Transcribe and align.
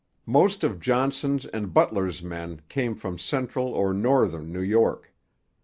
Most 0.25 0.63
of 0.63 0.79
Johnson's 0.79 1.45
and 1.45 1.75
Butler's 1.75 2.23
men 2.23 2.61
came 2.69 2.95
from 2.95 3.19
central 3.19 3.67
or 3.67 3.93
northern 3.93 4.51
New 4.51 4.63
York. 4.63 5.13